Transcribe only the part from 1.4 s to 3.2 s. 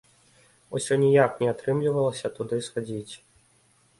не атрымлівалася туды схадзіць.